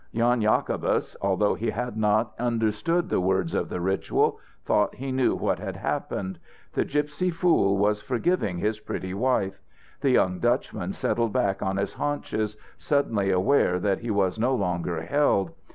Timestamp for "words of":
3.21-3.69